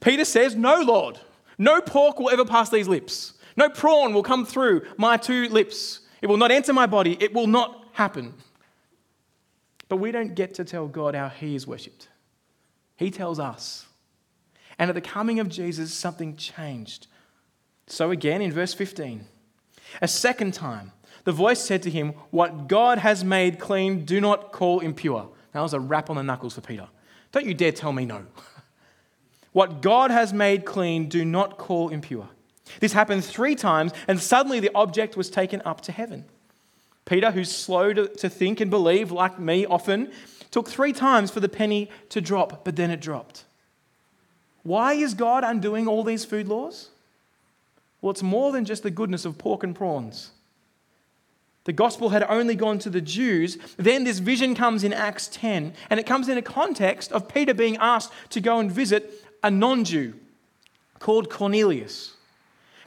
[0.00, 1.20] Peter says, No, Lord,
[1.58, 3.34] no pork will ever pass these lips.
[3.56, 5.99] No prawn will come through my two lips.
[6.22, 7.16] It will not enter my body.
[7.20, 8.34] It will not happen.
[9.88, 12.08] But we don't get to tell God how He is worshipped.
[12.96, 13.86] He tells us.
[14.78, 17.06] And at the coming of Jesus, something changed.
[17.86, 19.26] So, again, in verse 15,
[20.00, 20.92] a second time,
[21.24, 25.28] the voice said to him, What God has made clean, do not call impure.
[25.52, 26.88] That was a rap on the knuckles for Peter.
[27.32, 28.24] Don't you dare tell me no.
[29.52, 32.28] what God has made clean, do not call impure.
[32.78, 36.24] This happened three times, and suddenly the object was taken up to heaven.
[37.04, 40.12] Peter, who's slow to, to think and believe, like me often,
[40.50, 43.44] took three times for the penny to drop, but then it dropped.
[44.62, 46.90] Why is God undoing all these food laws?
[48.00, 50.30] Well, it's more than just the goodness of pork and prawns.
[51.64, 53.58] The gospel had only gone to the Jews.
[53.76, 57.54] Then this vision comes in Acts 10, and it comes in a context of Peter
[57.54, 60.14] being asked to go and visit a non Jew
[60.98, 62.14] called Cornelius.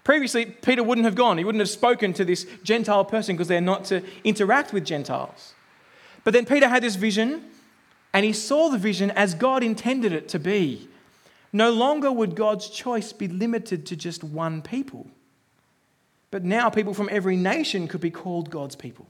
[0.03, 1.37] Previously, Peter wouldn't have gone.
[1.37, 5.53] He wouldn't have spoken to this Gentile person because they're not to interact with Gentiles.
[6.23, 7.43] But then Peter had this vision,
[8.13, 10.89] and he saw the vision as God intended it to be.
[11.53, 15.07] No longer would God's choice be limited to just one people,
[16.31, 19.07] but now people from every nation could be called God's people.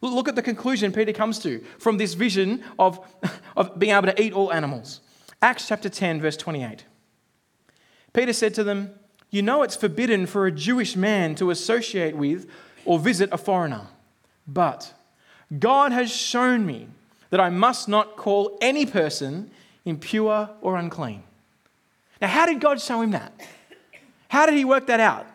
[0.00, 2.98] Look at the conclusion Peter comes to from this vision of,
[3.56, 5.00] of being able to eat all animals.
[5.42, 6.84] Acts chapter 10, verse 28.
[8.12, 8.94] Peter said to them,
[9.32, 12.48] you know it's forbidden for a Jewish man to associate with
[12.84, 13.88] or visit a foreigner.
[14.46, 14.92] But
[15.58, 16.86] God has shown me
[17.30, 19.50] that I must not call any person
[19.84, 21.22] impure or unclean.
[22.20, 23.32] Now, how did God show him that?
[24.28, 25.26] How did he work that out?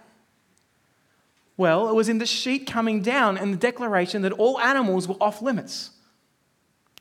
[1.58, 5.18] Well, it was in the sheet coming down and the declaration that all animals were
[5.20, 5.90] off limits.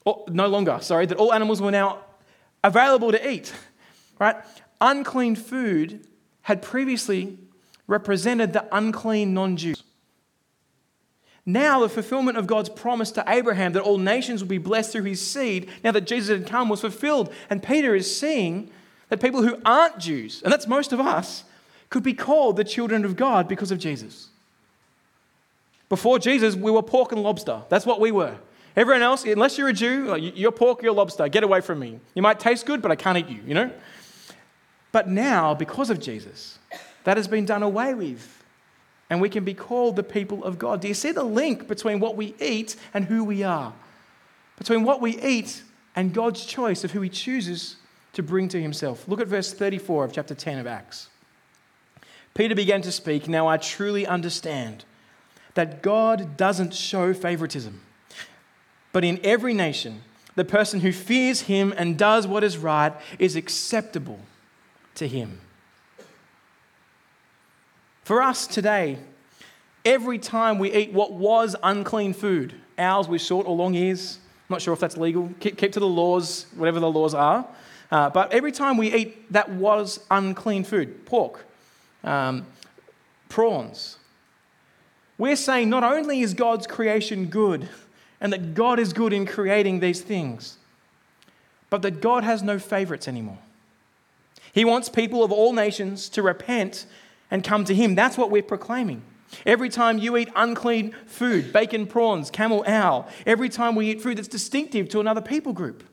[0.06, 1.98] Or, no longer, sorry, that all animals were now
[2.64, 3.52] available to eat.
[4.18, 4.36] Right?
[4.80, 6.06] Unclean food
[6.46, 7.36] had previously
[7.88, 9.82] represented the unclean non Jews.
[11.44, 15.04] Now, the fulfillment of God's promise to Abraham that all nations would be blessed through
[15.04, 17.32] his seed, now that Jesus had come, was fulfilled.
[17.50, 18.70] And Peter is seeing
[19.08, 21.42] that people who aren't Jews, and that's most of us,
[21.90, 24.28] could be called the children of God because of Jesus.
[25.88, 27.62] Before Jesus, we were pork and lobster.
[27.70, 28.36] That's what we were.
[28.76, 31.28] Everyone else, unless you're a Jew, you're pork, you're lobster.
[31.28, 31.98] Get away from me.
[32.14, 33.72] You might taste good, but I can't eat you, you know?
[34.92, 36.58] But now, because of Jesus,
[37.04, 38.44] that has been done away with.
[39.08, 40.80] And we can be called the people of God.
[40.80, 43.72] Do you see the link between what we eat and who we are?
[44.58, 45.62] Between what we eat
[45.94, 47.76] and God's choice of who He chooses
[48.14, 49.06] to bring to Himself.
[49.06, 51.08] Look at verse 34 of chapter 10 of Acts.
[52.34, 53.28] Peter began to speak.
[53.28, 54.84] Now I truly understand
[55.54, 57.80] that God doesn't show favoritism,
[58.92, 60.02] but in every nation,
[60.34, 64.18] the person who fears Him and does what is right is acceptable
[64.96, 65.40] to Him.
[68.04, 68.98] For us today,
[69.84, 74.54] every time we eat what was unclean food, owls with short or long ears, I'm
[74.54, 77.46] not sure if that's legal, keep, keep to the laws, whatever the laws are.
[77.90, 81.44] Uh, but every time we eat that was unclean food, pork,
[82.04, 82.46] um,
[83.28, 83.98] prawns,
[85.18, 87.68] we're saying not only is God's creation good
[88.20, 90.58] and that God is good in creating these things,
[91.70, 93.38] but that God has no favorites anymore.
[94.56, 96.86] He wants people of all nations to repent
[97.30, 97.94] and come to Him.
[97.94, 99.02] That's what we're proclaiming.
[99.44, 104.16] Every time you eat unclean food, bacon, prawns, camel, owl, every time we eat food
[104.16, 105.84] that's distinctive to another people group,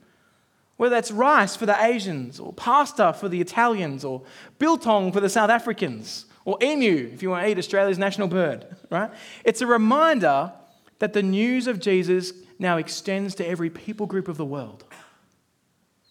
[0.78, 4.22] whether that's rice for the Asians, or pasta for the Italians, or
[4.60, 8.66] biltong for the South Africans, or emu if you want to eat Australia's national bird,
[8.90, 9.12] right?
[9.44, 10.54] It's a reminder
[11.00, 14.86] that the news of Jesus now extends to every people group of the world.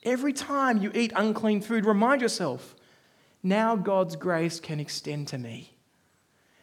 [0.02, 2.74] Every time you eat unclean food, remind yourself
[3.42, 5.74] now God's grace can extend to me.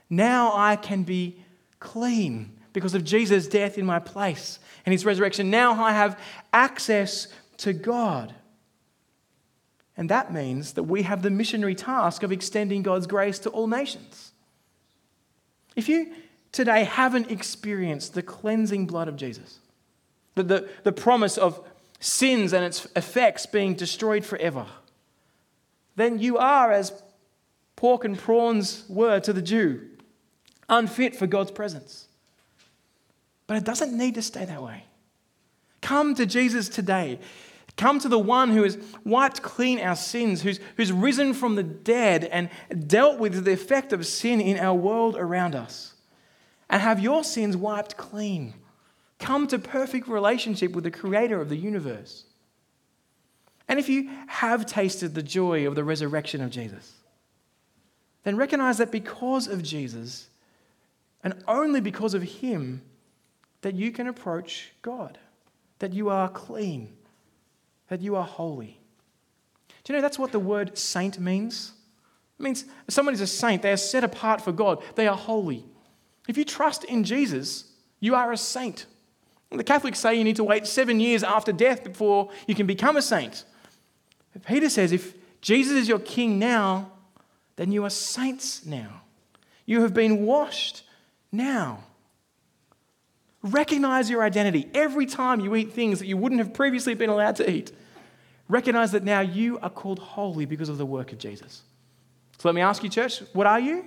[0.10, 1.44] Now I can be
[1.80, 5.50] clean because of Jesus' death in my place and his resurrection.
[5.50, 6.20] Now I have
[6.54, 7.28] access
[7.58, 8.34] to God.
[9.98, 13.68] And that means that we have the missionary task of extending God's grace to all
[13.68, 14.32] nations.
[15.76, 16.14] If you
[16.52, 19.60] today haven't experienced the cleansing blood of Jesus,
[20.36, 21.62] the, the, the promise of
[22.00, 24.66] sins and its effects being destroyed forever,
[25.96, 26.94] then you are, as
[27.76, 29.88] pork and prawns were to the Jew,
[30.68, 32.08] unfit for God's presence.
[33.48, 34.84] But it doesn't need to stay that way.
[35.82, 37.20] Come to Jesus today.
[37.78, 41.64] Come to the one who has wiped clean our sins, who's, who's risen from the
[41.64, 42.50] dead and
[42.88, 45.94] dealt with the effect of sin in our world around us.
[46.70, 48.54] And have your sins wiped clean.
[49.20, 52.24] Come to perfect relationship with the creator of the universe.
[53.68, 56.94] And if you have tasted the joy of the resurrection of Jesus,
[58.24, 60.30] then recognize that because of Jesus,
[61.24, 62.82] and only because of him,
[63.62, 65.18] that you can approach God,
[65.80, 66.96] that you are clean,
[67.90, 68.80] that you are holy.
[69.84, 71.74] Do you know that's what the word saint means?
[72.40, 75.66] It means someone is a saint, they are set apart for God, they are holy.
[76.28, 77.66] If you trust in Jesus,
[78.00, 78.86] you are a saint.
[79.52, 82.98] The Catholics say you need to wait seven years after death before you can become
[82.98, 83.46] a saint.
[84.34, 86.92] But Peter says if Jesus is your king now,
[87.56, 89.02] then you are saints now.
[89.66, 90.84] You have been washed
[91.32, 91.84] now.
[93.42, 97.38] Recognize your identity every time you eat things that you wouldn't have previously been allowed
[97.38, 97.72] to eat.
[98.48, 101.64] Recognize that now you are called holy because of the work of Jesus.
[102.38, 103.86] So let me ask you, church, what are you?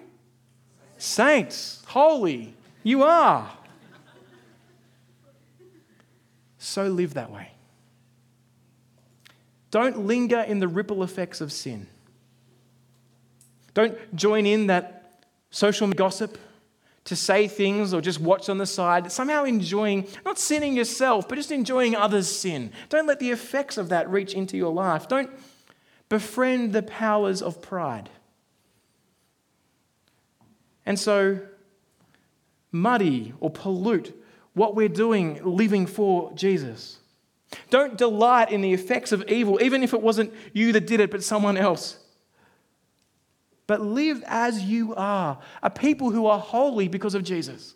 [0.99, 2.55] Saints, holy.
[2.83, 3.51] You are.
[6.63, 7.51] So live that way.
[9.73, 11.89] Don't linger in the ripple effects of sin.
[13.75, 16.39] Don't join in that social gossip
[17.07, 21.35] to say things or just watch on the side, somehow enjoying, not sinning yourself, but
[21.35, 22.71] just enjoying others' sin.
[22.91, 25.09] Don't let the effects of that reach into your life.
[25.09, 25.31] Don't
[26.09, 28.09] befriend the powers of pride.
[30.87, 31.41] And so,
[32.71, 34.22] muddy or pollute
[34.55, 36.99] what we're doing living for Jesus.
[37.71, 41.11] Don't delight in the effects of evil, even if it wasn't you that did it,
[41.11, 41.99] but someone else
[43.67, 47.73] but live as you are, a people who are holy because of Jesus.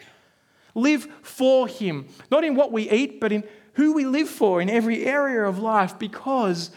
[0.74, 4.68] Live for Him, not in what we eat, but in who we live for in
[4.68, 6.70] every area of life because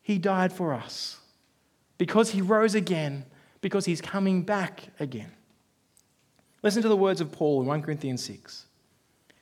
[0.00, 1.18] He died for us,
[1.98, 3.26] because He rose again,
[3.60, 5.32] because He's coming back again.
[6.62, 8.64] Listen to the words of Paul in 1 Corinthians 6.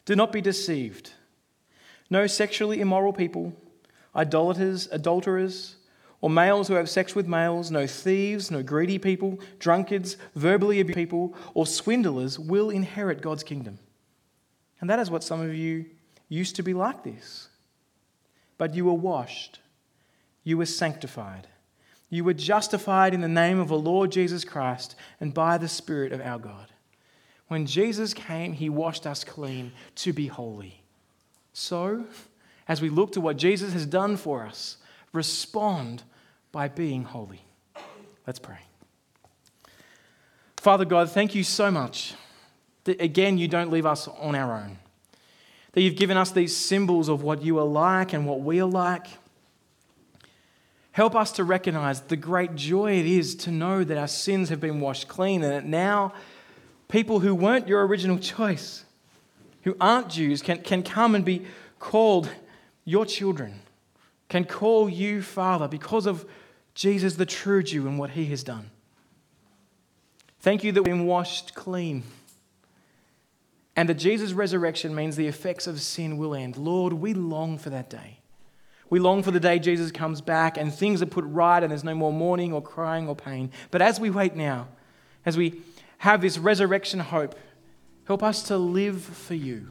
[0.07, 1.13] Do not be deceived.
[2.09, 3.53] No sexually immoral people,
[4.15, 5.77] idolaters, adulterers,
[6.21, 10.97] or males who have sex with males, no thieves, no greedy people, drunkards, verbally abusive
[10.97, 13.79] people, or swindlers will inherit God's kingdom.
[14.81, 15.87] And that is what some of you
[16.29, 17.49] used to be like this.
[18.59, 19.61] But you were washed,
[20.45, 21.49] you were sanctified,
[22.09, 26.13] you were justified in the name of the Lord Jesus Christ and by the Spirit
[26.13, 26.73] of our God.
[27.49, 30.83] When Jesus came, he washed us clean to be holy.
[31.53, 32.07] So,
[32.69, 34.79] as we look to what Jesus has done for us,
[35.13, 36.03] respond
[36.51, 37.45] by being holy.
[38.27, 38.59] Let's pray.
[40.57, 42.15] Father God, thank you so much
[42.85, 44.79] that again you don't leave us on our own.
[45.73, 48.69] That you've given us these symbols of what you are like and what we are
[48.69, 49.07] like.
[50.93, 54.61] Help us to recognize the great joy it is to know that our sins have
[54.61, 56.15] been washed clean and that now
[56.89, 58.85] people who weren't your original choice,
[59.63, 61.47] who aren't Jews, can, can come and be
[61.79, 62.31] called
[62.85, 63.61] your children
[64.29, 66.27] can call you Father because of
[66.75, 68.71] Jesus, the true Jew, and what he has done.
[70.41, 72.03] Thank you that we've been washed clean.
[73.75, 76.57] And that Jesus' resurrection means the effects of sin will end.
[76.57, 78.21] Lord, we long for that day.
[78.89, 81.85] We long for the day Jesus comes back and things are put right and there's
[81.85, 83.51] no more mourning or crying or pain.
[83.71, 84.69] But as we wait now,
[85.25, 85.61] as we
[85.99, 87.35] have this resurrection hope,
[88.05, 89.69] help us to live for you.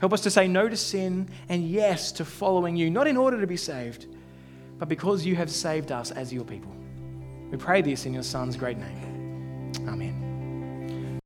[0.00, 3.40] Help us to say no to sin and yes to following you, not in order
[3.40, 4.06] to be saved,
[4.78, 6.72] but because you have saved us as your people.
[7.50, 9.72] We pray this in your Son's great name.
[9.88, 11.18] Amen.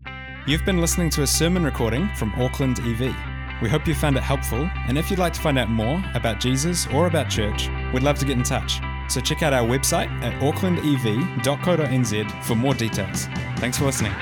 [0.47, 3.15] You've been listening to a sermon recording from Auckland EV.
[3.61, 6.41] We hope you found it helpful, and if you'd like to find out more about
[6.41, 8.81] Jesus or about church, we'd love to get in touch.
[9.13, 13.27] So check out our website at aucklandev.co.nz for more details.
[13.59, 14.15] Thanks for listening.